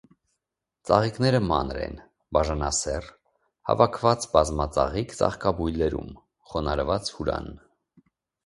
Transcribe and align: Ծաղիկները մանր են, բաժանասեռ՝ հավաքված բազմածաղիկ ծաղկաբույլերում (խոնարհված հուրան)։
Ծաղիկները 0.89 1.41
մանր 1.49 1.79
են, 1.81 1.99
բաժանասեռ՝ 2.37 3.11
հավաքված 3.71 4.27
բազմածաղիկ 4.37 5.15
ծաղկաբույլերում 5.21 6.11
(խոնարհված 6.55 7.13
հուրան)։ 7.21 7.53